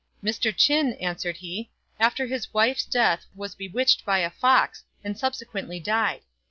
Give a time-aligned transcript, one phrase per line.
[0.23, 0.51] "Mr.
[0.51, 1.69] Ch'in," answered he,"
[1.99, 6.21] after his wife's death was bewitched by a fox, and subsequently died.